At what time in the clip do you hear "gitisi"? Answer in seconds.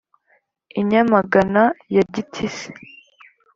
2.13-2.69